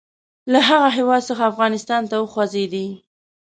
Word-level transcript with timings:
له 0.51 0.59
هغه 0.69 0.89
هیواد 0.97 1.21
څخه 1.29 1.43
افغانستان 1.51 2.01
ته 2.09 2.15
وخوځېدی. 2.19 2.87